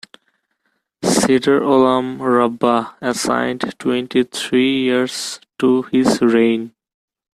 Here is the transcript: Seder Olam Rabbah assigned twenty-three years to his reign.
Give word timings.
Seder 1.03 1.61
Olam 1.61 2.17
Rabbah 2.19 2.95
assigned 3.01 3.75
twenty-three 3.77 4.79
years 4.85 5.39
to 5.59 5.83
his 5.91 6.19
reign. 6.23 6.73